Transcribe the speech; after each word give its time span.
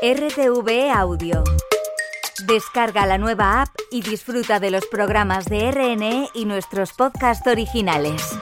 RTV 0.00 0.92
Audio. 0.94 1.42
Descarga 2.46 3.04
la 3.04 3.18
nueva 3.18 3.62
app 3.62 3.70
y 3.90 4.00
disfruta 4.00 4.60
de 4.60 4.70
los 4.70 4.86
programas 4.86 5.46
de 5.46 5.72
RNE 5.72 6.28
y 6.34 6.44
nuestros 6.44 6.92
podcasts 6.92 7.44
originales. 7.48 8.38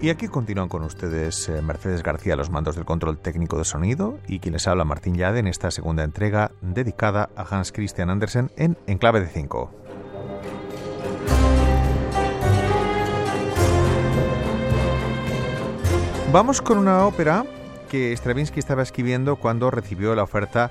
Y 0.00 0.10
aquí 0.10 0.26
continúan 0.26 0.68
con 0.68 0.82
ustedes 0.82 1.48
eh, 1.48 1.62
Mercedes 1.62 2.02
García, 2.02 2.34
los 2.34 2.50
mandos 2.50 2.74
del 2.74 2.84
control 2.84 3.18
técnico 3.18 3.58
de 3.58 3.64
sonido, 3.64 4.18
y 4.26 4.40
quien 4.40 4.54
les 4.54 4.66
habla 4.66 4.84
Martín 4.84 5.14
Yade 5.14 5.38
en 5.38 5.46
esta 5.46 5.70
segunda 5.70 6.02
entrega 6.02 6.50
dedicada 6.62 7.30
a 7.36 7.42
Hans 7.42 7.70
Christian 7.70 8.10
Andersen 8.10 8.50
en 8.56 8.76
Enclave 8.88 9.20
de 9.20 9.28
5. 9.28 9.87
Vamos 16.30 16.60
con 16.60 16.76
una 16.76 17.06
ópera 17.06 17.46
que 17.88 18.12
Stravinsky 18.12 18.58
estaba 18.58 18.82
escribiendo 18.82 19.36
cuando 19.36 19.70
recibió 19.70 20.14
la 20.14 20.24
oferta 20.24 20.70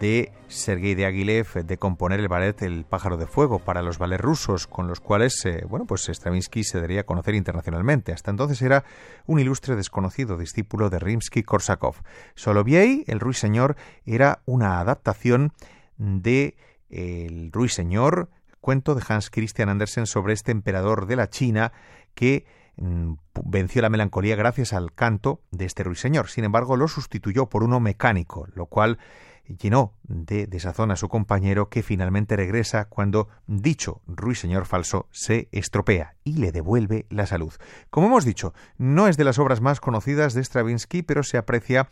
de 0.00 0.32
Sergei 0.48 0.96
Diaghilev 0.96 1.64
de 1.64 1.76
componer 1.78 2.18
el 2.18 2.26
ballet 2.26 2.60
El 2.62 2.84
pájaro 2.84 3.16
de 3.16 3.28
fuego 3.28 3.60
para 3.60 3.80
los 3.80 3.98
ballets 3.98 4.20
rusos 4.20 4.66
con 4.66 4.88
los 4.88 4.98
cuales 4.98 5.44
eh, 5.44 5.64
bueno 5.68 5.86
pues 5.86 6.08
Stravinsky 6.08 6.64
se 6.64 6.80
daría 6.80 7.02
a 7.02 7.04
conocer 7.04 7.36
internacionalmente. 7.36 8.12
Hasta 8.12 8.32
entonces 8.32 8.60
era 8.60 8.84
un 9.24 9.38
ilustre 9.38 9.76
desconocido 9.76 10.36
discípulo 10.36 10.90
de 10.90 10.98
Rimsky-Korsakov. 10.98 12.02
Soloviei, 12.34 13.04
el 13.06 13.20
ruiseñor, 13.20 13.76
era 14.04 14.40
una 14.46 14.80
adaptación 14.80 15.52
de 15.96 16.56
El 16.90 17.52
ruiseñor, 17.52 18.30
cuento 18.60 18.96
de 18.96 19.02
Hans 19.06 19.30
Christian 19.30 19.68
Andersen 19.68 20.06
sobre 20.06 20.32
este 20.32 20.50
emperador 20.50 21.06
de 21.06 21.14
la 21.14 21.30
China 21.30 21.72
que 22.16 22.44
venció 22.76 23.82
la 23.82 23.90
melancolía 23.90 24.36
gracias 24.36 24.72
al 24.72 24.92
canto 24.92 25.40
de 25.50 25.66
este 25.66 25.82
ruiseñor. 25.82 26.28
Sin 26.28 26.44
embargo, 26.44 26.76
lo 26.76 26.88
sustituyó 26.88 27.48
por 27.48 27.62
uno 27.62 27.80
mecánico, 27.80 28.48
lo 28.54 28.66
cual 28.66 28.98
llenó 29.46 29.94
de 30.04 30.46
desazón 30.46 30.90
a 30.90 30.96
su 30.96 31.08
compañero 31.08 31.68
que 31.68 31.82
finalmente 31.82 32.36
regresa 32.36 32.86
cuando 32.86 33.28
dicho 33.46 34.02
ruiseñor 34.06 34.66
falso 34.66 35.08
se 35.10 35.48
estropea 35.52 36.14
y 36.24 36.34
le 36.34 36.52
devuelve 36.52 37.06
la 37.10 37.26
salud. 37.26 37.52
Como 37.90 38.06
hemos 38.06 38.24
dicho, 38.24 38.54
no 38.78 39.08
es 39.08 39.16
de 39.16 39.24
las 39.24 39.38
obras 39.38 39.60
más 39.60 39.80
conocidas 39.80 40.34
de 40.34 40.44
Stravinsky, 40.44 41.02
pero 41.02 41.22
se 41.22 41.38
aprecia 41.38 41.88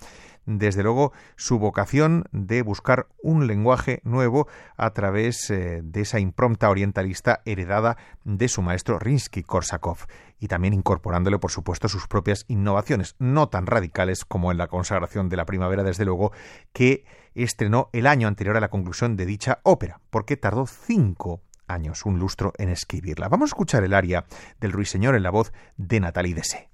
desde 0.47 0.83
luego 0.83 1.13
su 1.37 1.59
vocación 1.59 2.25
de 2.33 2.63
buscar 2.63 3.07
un 3.23 3.47
lenguaje 3.47 4.01
nuevo 4.05 4.49
a 4.77 4.91
través 4.93 5.51
eh, 5.51 5.81
de 5.83 6.01
esa 6.01 6.19
impronta 6.19 6.71
orientalista 6.71 7.41
heredada 7.45 7.97
de 8.25 8.49
su 8.49 8.63
maestro 8.63 8.99
Rinsky-Korsakov 8.99 10.07
y 10.39 10.49
también 10.49 10.75
incorporándole 10.75 11.39
por 11.39 11.51
supuesto 11.51 11.89
sus 11.89 12.07
propias 12.09 12.45
innovaciones, 12.49 13.15
no 13.19 13.49
tan 13.49 13.67
radicales 13.67 14.25
como 14.25 14.51
en 14.51 14.59
la 14.59 14.69
consagración 14.69 15.29
de 15.29 15.37
la 15.37 15.45
primavera 15.45 15.85
desde 15.85 16.07
luego, 16.07 16.33
que 16.73 17.05
estrenó 17.35 17.91
el 17.93 18.07
año 18.07 18.29
anterior 18.29 18.57
a 18.57 18.61
la 18.61 18.71
conclusión 18.71 19.17
de 19.17 19.27
dicha 19.27 19.61
ópera, 19.63 20.01
porque 20.11 20.37
tardó 20.37 20.67
cinco 20.67 21.43
años, 21.67 22.05
un 22.05 22.19
lustro 22.19 22.53
en 22.59 22.69
escribirla. 22.69 23.29
Vamos 23.29 23.49
a 23.49 23.53
escuchar 23.53 23.85
el 23.85 23.95
aria 23.95 24.25
del 24.61 24.73
ruiseñor 24.73 25.15
en 25.15 25.23
la 25.23 25.31
voz 25.31 25.53
de 25.77 26.01
Nathalie 26.01 26.35
Dessé. 26.35 26.71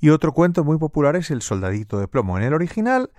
Y 0.00 0.08
otro 0.10 0.32
cuento 0.32 0.64
muy 0.64 0.78
popular 0.78 1.14
es 1.16 1.30
El 1.30 1.42
soldadito 1.42 1.98
de 1.98 2.08
plomo. 2.08 2.38
En 2.38 2.44
el 2.44 2.54
original 2.54 3.10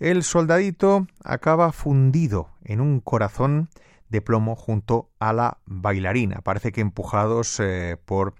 el 0.00 0.22
soldadito 0.22 1.06
acaba 1.22 1.72
fundido 1.72 2.48
en 2.64 2.80
un 2.80 3.00
corazón 3.00 3.68
de 4.08 4.22
plomo 4.22 4.56
junto 4.56 5.10
a 5.18 5.34
la 5.34 5.58
bailarina. 5.66 6.40
Parece 6.42 6.72
que 6.72 6.80
empujados 6.80 7.60
eh, 7.60 7.98
por 8.06 8.32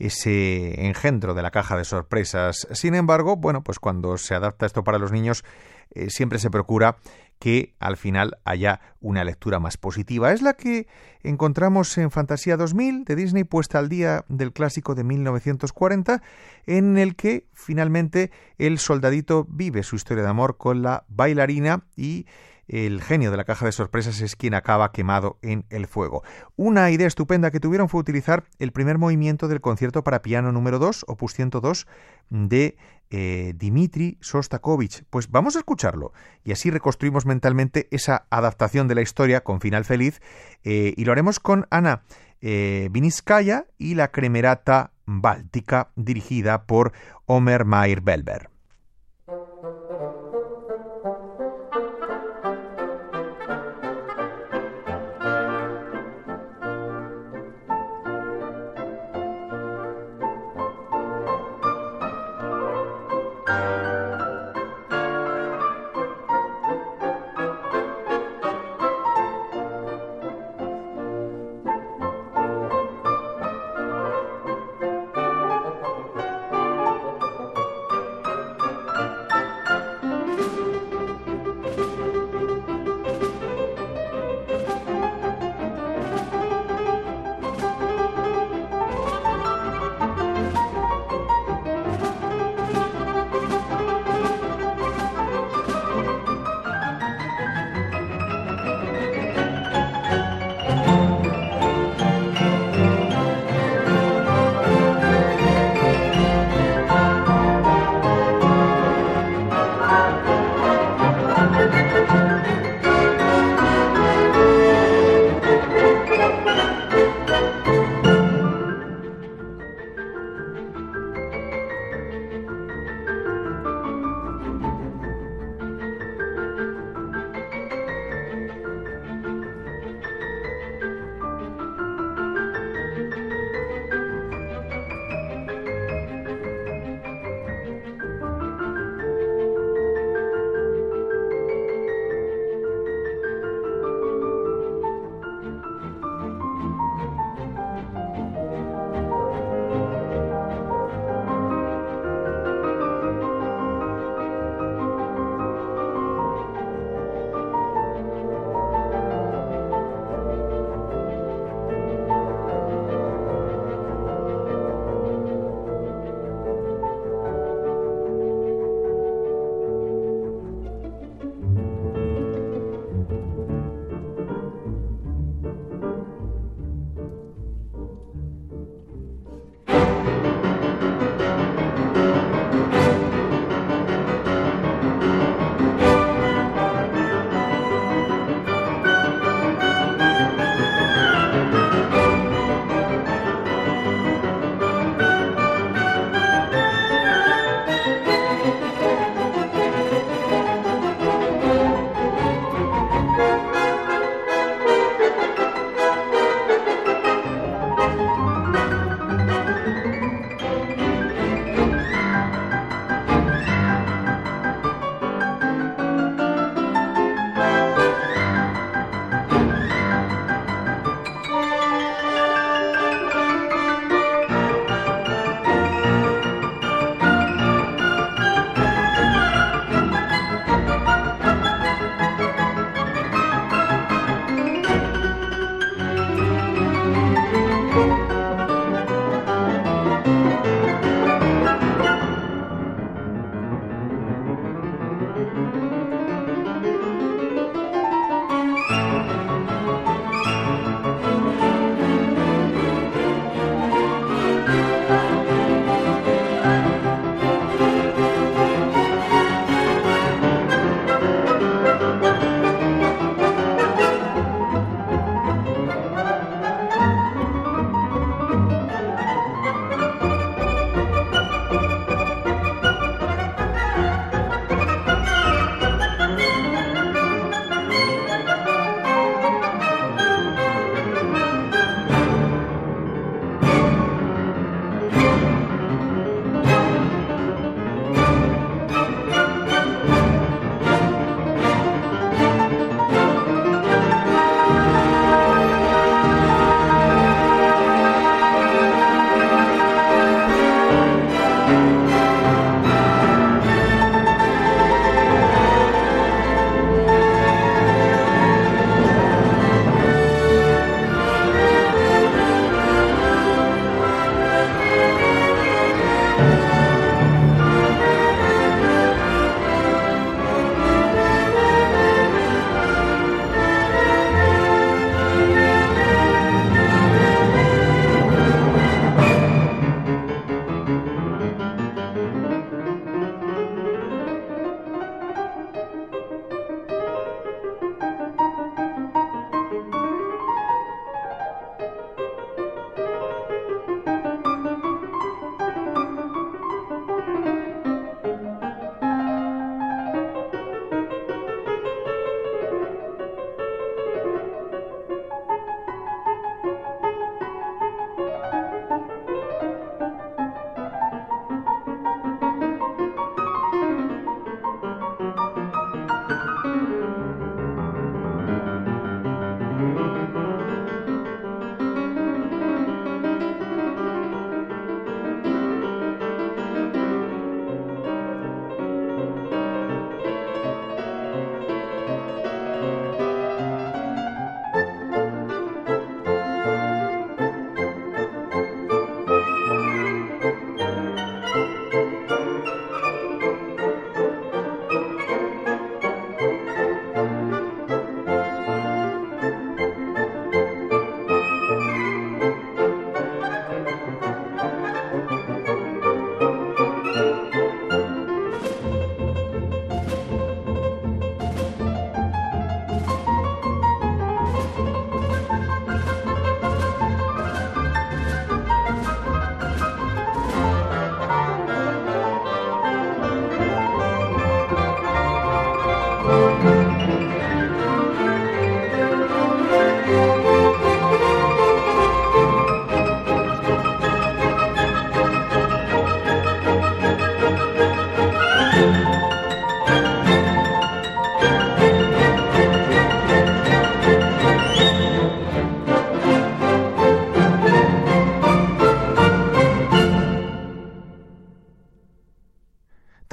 ese 0.00 0.86
engendro 0.86 1.34
de 1.34 1.42
la 1.42 1.52
caja 1.52 1.76
de 1.76 1.84
sorpresas. 1.84 2.66
Sin 2.72 2.96
embargo, 2.96 3.36
bueno, 3.36 3.62
pues 3.62 3.78
cuando 3.78 4.18
se 4.18 4.34
adapta 4.34 4.66
esto 4.66 4.82
para 4.82 4.98
los 4.98 5.12
niños, 5.12 5.44
eh, 5.92 6.10
siempre 6.10 6.40
se 6.40 6.50
procura 6.50 6.96
que 7.38 7.74
al 7.78 7.96
final 7.96 8.38
haya 8.44 8.80
una 9.00 9.24
lectura 9.24 9.60
más 9.60 9.76
positiva. 9.76 10.32
Es 10.32 10.42
la 10.42 10.54
que 10.54 10.86
encontramos 11.22 11.96
en 11.98 12.10
Fantasía 12.10 12.56
2000 12.56 13.04
de 13.04 13.16
Disney, 13.16 13.44
puesta 13.44 13.78
al 13.78 13.88
día 13.88 14.24
del 14.28 14.52
clásico 14.52 14.94
de 14.94 15.04
1940, 15.04 16.22
en 16.66 16.98
el 16.98 17.16
que 17.16 17.46
finalmente 17.52 18.30
el 18.58 18.78
soldadito 18.78 19.46
vive 19.48 19.82
su 19.82 19.96
historia 19.96 20.22
de 20.22 20.30
amor 20.30 20.56
con 20.56 20.82
la 20.82 21.04
bailarina 21.08 21.84
y 21.96 22.26
el 22.68 23.00
genio 23.00 23.30
de 23.30 23.38
la 23.38 23.44
caja 23.44 23.64
de 23.64 23.72
sorpresas 23.72 24.20
es 24.20 24.36
quien 24.36 24.52
acaba 24.52 24.92
quemado 24.92 25.38
en 25.40 25.64
el 25.70 25.86
fuego. 25.86 26.22
Una 26.54 26.90
idea 26.90 27.06
estupenda 27.06 27.50
que 27.50 27.60
tuvieron 27.60 27.88
fue 27.88 28.00
utilizar 28.00 28.44
el 28.58 28.72
primer 28.72 28.98
movimiento 28.98 29.48
del 29.48 29.62
concierto 29.62 30.04
para 30.04 30.20
piano 30.20 30.52
número 30.52 30.78
2, 30.78 31.06
opus 31.08 31.32
102, 31.32 31.86
de 32.28 32.76
eh, 33.10 33.54
Dimitri 33.56 34.18
Sostakovich. 34.20 35.04
Pues 35.10 35.30
vamos 35.30 35.56
a 35.56 35.60
escucharlo 35.60 36.12
y 36.44 36.52
así 36.52 36.70
reconstruimos 36.70 37.26
mentalmente 37.26 37.88
esa 37.90 38.26
adaptación 38.30 38.88
de 38.88 38.94
la 38.94 39.02
historia 39.02 39.42
con 39.42 39.60
final 39.60 39.84
feliz 39.84 40.20
eh, 40.64 40.94
y 40.96 41.04
lo 41.04 41.12
haremos 41.12 41.40
con 41.40 41.66
Ana 41.70 42.02
eh, 42.40 42.90
y 43.78 43.94
la 43.94 44.10
Cremerata 44.10 44.92
Báltica 45.06 45.90
dirigida 45.96 46.64
por 46.64 46.92
Omer 47.26 47.64
Mayer 47.64 48.00
Belber. 48.00 48.57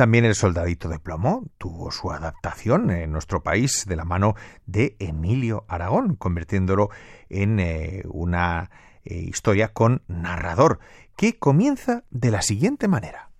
También 0.06 0.26
El 0.26 0.36
Soldadito 0.36 0.88
de 0.88 1.00
Plomo 1.00 1.48
tuvo 1.58 1.90
su 1.90 2.12
adaptación 2.12 2.92
en 2.92 3.12
nuestro 3.12 3.42
país 3.42 3.86
de 3.88 3.96
la 3.96 4.06
mano 4.06 4.36
de 4.68 4.96
Emilio 5.00 5.66
Aragón, 5.68 6.16
convirtiéndolo 6.16 6.92
en 7.28 7.60
eh, 7.60 8.04
una 8.06 8.70
eh, 9.04 9.16
historia 9.16 9.74
con 9.74 10.04
narrador, 10.08 10.78
que 11.16 11.40
comienza 11.40 12.04
de 12.12 12.30
la 12.30 12.44
siguiente 12.44 12.88
manera. 12.88 13.32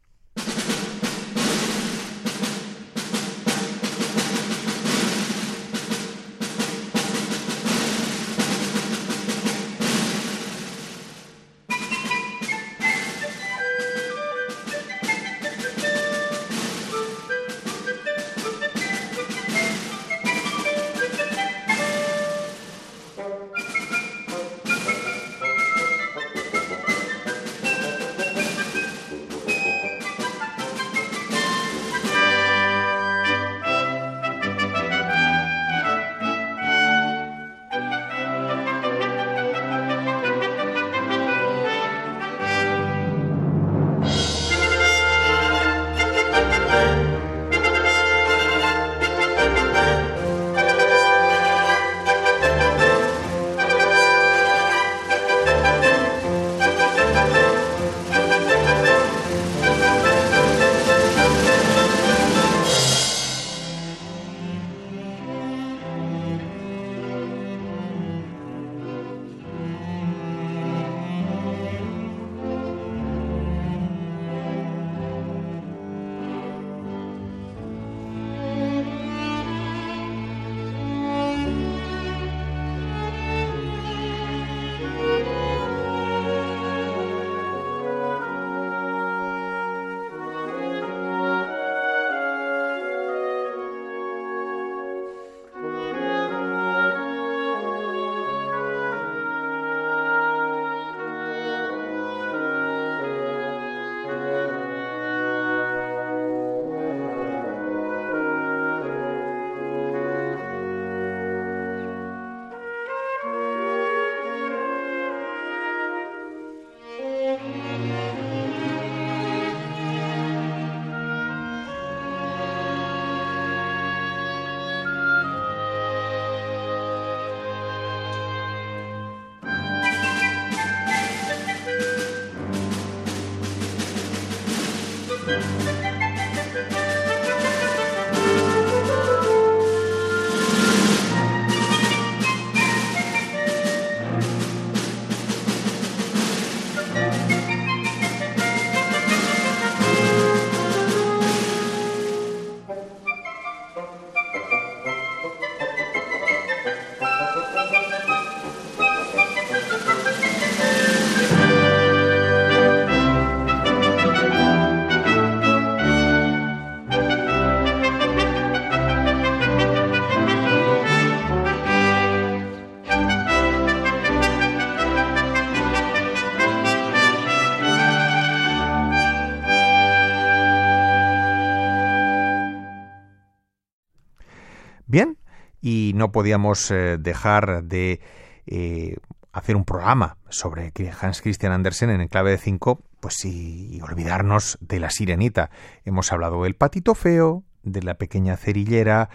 No 186.06 186.12
podíamos 186.12 186.70
eh, 186.70 186.98
dejar 187.00 187.64
de 187.64 188.00
eh, 188.46 188.98
hacer 189.32 189.56
un 189.56 189.66
programa 189.66 190.18
sobre 190.30 190.72
Hans 191.02 191.24
Christian 191.24 191.52
Andersen 191.52 191.90
en 191.90 192.08
clave 192.08 192.30
de 192.30 192.38
5, 192.38 192.80
pues 193.00 193.16
sí, 193.16 193.80
olvidarnos 193.82 194.60
de 194.62 194.80
la 194.80 194.92
sirenita. 194.92 195.50
Hemos 195.84 196.12
hablado 196.12 196.44
del 196.44 196.54
patito 196.54 196.94
feo, 196.94 197.44
de 197.64 197.82
la 197.82 197.96
pequeña 197.96 198.38
cerillera, 198.38 199.10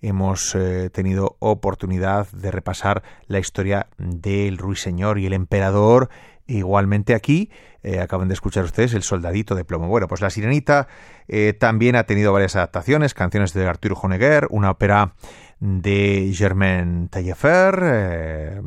hemos 0.00 0.54
eh, 0.54 0.88
tenido 0.90 1.36
oportunidad 1.40 2.30
de 2.30 2.52
repasar 2.52 3.02
la 3.26 3.40
historia 3.40 3.88
del 3.98 4.56
ruiseñor 4.56 5.18
y 5.18 5.26
el 5.26 5.32
emperador. 5.32 6.10
Igualmente 6.46 7.16
aquí 7.16 7.50
acaban 8.00 8.26
de 8.26 8.34
escuchar 8.34 8.64
ustedes 8.64 8.94
El 8.94 9.02
Soldadito 9.02 9.54
de 9.56 9.64
Plomo. 9.64 9.86
Bueno, 9.86 10.08
pues 10.08 10.20
La 10.20 10.30
Sirenita 10.30 10.88
también 11.58 11.94
ha 11.94 12.02
tenido 12.04 12.32
varias 12.32 12.56
adaptaciones, 12.56 13.14
canciones 13.14 13.52
de 13.52 13.66
Arturo 13.66 13.96
Honegger, 14.00 14.48
una 14.50 14.70
ópera 14.70 15.14
de 15.60 16.32
Germain 16.34 17.08
Taillefer. 17.08 17.80
Eh, 17.82 18.62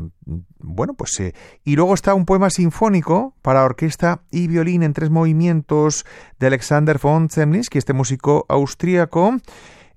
bueno, 0.59 0.93
pues 0.93 1.19
eh, 1.19 1.33
y 1.63 1.75
luego 1.75 1.93
está 1.93 2.13
un 2.13 2.25
poema 2.25 2.49
sinfónico 2.49 3.35
para 3.41 3.63
orquesta 3.63 4.21
y 4.31 4.47
violín 4.47 4.83
en 4.83 4.93
tres 4.93 5.09
movimientos 5.09 6.05
de 6.39 6.47
Alexander 6.47 6.99
von 7.01 7.29
Zemlinsky, 7.29 7.77
este 7.77 7.93
músico 7.93 8.45
austríaco. 8.49 9.37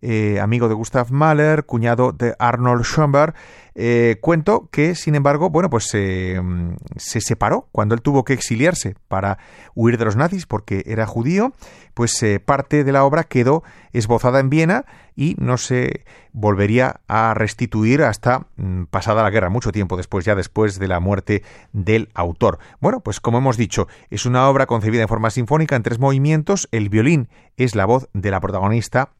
Eh, 0.03 0.41
amigo 0.41 0.69
de 0.69 0.75
Gustav 0.75 1.13
Mahler, 1.13 1.65
cuñado 1.65 2.11
de 2.11 2.35
Arnold 2.41 2.83
Schoenberg, 2.85 3.35
eh, 3.77 4.19
cuento 4.21 4.69
que, 4.73 4.97
sin 4.97 5.15
embargo, 5.15 5.49
bueno, 5.49 5.71
pues 5.71 5.85
se 5.85 6.41
separó 7.21 7.69
cuando 7.71 7.95
él 7.95 8.03
tuvo 8.03 8.25
que 8.25 8.33
exiliarse 8.33 8.97
para 9.07 9.39
huir 9.77 9.99
de 9.99 10.05
los 10.05 10.17
nazis 10.17 10.47
porque 10.47 10.83
era 10.87 11.07
judío, 11.07 11.53
pues 11.95 12.21
eh, 12.23 12.41
parte 12.41 12.83
de 12.83 12.91
la 12.91 13.05
obra 13.05 13.23
quedó 13.25 13.63
esbozada 13.93 14.41
en 14.41 14.51
Viena 14.51 14.87
y 15.15 15.37
no 15.39 15.57
se 15.57 16.05
volvería 16.33 17.01
a 17.07 17.35
restituir 17.35 18.03
hasta 18.03 18.47
mm, 18.57 18.85
pasada 18.85 19.23
la 19.23 19.31
guerra, 19.31 19.51
mucho 19.51 19.71
tiempo 19.71 19.97
después, 19.97 20.25
ya 20.25 20.35
después 20.35 20.81
de 20.81 20.89
la 20.89 20.99
muerte 20.99 21.45
del 21.73 22.09
autor. 22.15 22.59
Bueno, 22.81 23.01
pues 23.01 23.21
como 23.21 23.39
hemos 23.39 23.57
dicho, 23.57 23.87
es 24.11 24.27
una 24.27 24.49
obra 24.49 24.67
concebida 24.67 25.03
en 25.03 25.09
forma 25.09 25.31
sinfónica 25.31 25.77
en 25.77 25.85
tres 25.85 25.99
movimientos, 25.99 26.69
el 26.73 26.89
violín 26.89 27.29
es 27.57 27.77
la 27.77 27.85
voz 27.85 28.09
de 28.13 28.33
la 28.33 28.41
protagonista 28.41 29.11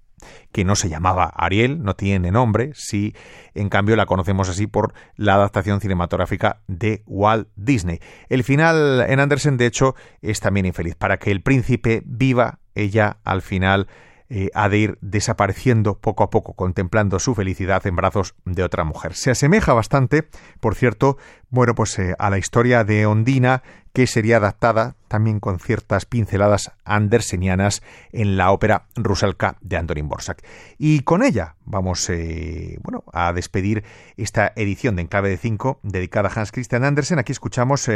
que 0.53 0.65
no 0.65 0.77
se 0.77 0.89
llamaba 0.89 1.33
Ariel, 1.37 1.83
no 1.83 1.95
tiene 1.95 2.31
nombre, 2.31 2.73
sí, 2.75 3.15
en 3.55 3.69
cambio 3.69 3.97
la 3.97 4.07
conocemos 4.07 4.49
así 4.49 4.67
por 4.67 4.95
la 5.17 5.35
adaptación 5.35 5.81
cinematográfica 5.81 6.63
de 6.67 7.03
Walt 7.07 7.49
Disney. 7.57 8.01
El 8.29 8.45
final 8.45 9.05
en 9.09 9.21
Andersen, 9.21 9.57
de 9.57 9.67
hecho, 9.67 9.95
es 10.21 10.41
también 10.41 10.67
infeliz. 10.67 10.95
Para 10.95 11.19
que 11.19 11.31
el 11.31 11.43
príncipe 11.43 12.03
viva, 12.05 12.59
ella 12.75 13.19
al 13.25 13.43
final 13.43 13.89
eh, 14.35 14.49
ha 14.55 14.71
de 14.71 14.79
ir 14.79 14.99
desapareciendo 15.03 15.99
poco 15.99 16.25
a 16.25 16.31
poco, 16.31 16.55
contemplando 16.55 17.19
su 17.19 17.35
felicidad 17.35 17.87
en 17.87 17.97
brazos 17.97 18.35
de 18.47 18.63
otra 18.63 18.83
mujer. 18.83 19.13
Se 19.13 19.31
asemeja 19.31 19.75
bastante, 19.75 20.27
por 20.59 20.75
cierto, 20.75 21.19
bueno, 21.51 21.75
pues 21.75 21.99
eh, 21.99 22.15
a 22.19 22.31
la 22.31 22.39
historia 22.39 22.83
de 22.83 23.05
Ondina, 23.05 23.63
que 23.93 24.07
sería 24.07 24.39
adaptada 24.39 24.97
también 25.07 25.39
con 25.39 25.59
ciertas 25.59 26.07
pinceladas 26.07 26.73
andersenianas 26.87 27.83
en 28.11 28.39
la 28.39 28.53
ópera 28.53 28.87
Rusalka 28.97 29.59
de 29.61 29.77
Antonín 29.77 30.09
Borsak. 30.09 30.43
Y 30.79 31.01
con 31.01 31.23
ella 31.23 31.57
vamos 31.67 32.09
eh, 32.09 32.79
bueno, 32.83 33.05
a 33.13 33.35
despedir 33.35 33.85
esta 34.17 34.51
edición 34.57 34.97
de 34.97 35.03
Enclave 35.03 35.29
de 35.29 35.37
5 35.37 35.81
dedicada 35.83 36.31
a 36.31 36.41
Hans 36.41 36.53
Christian 36.53 36.85
Andersen. 36.85 37.19
Aquí 37.19 37.33
escuchamos 37.33 37.87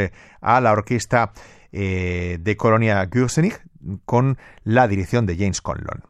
a 0.41 0.61
la 0.61 0.71
orquesta 0.71 1.31
de 1.71 2.55
Colonia 2.59 3.03
Gürzenich 3.05 3.59
con 4.05 4.37
la 4.63 4.87
dirección 4.87 5.25
de 5.25 5.35
James 5.35 5.61
Conlon. 5.61 6.03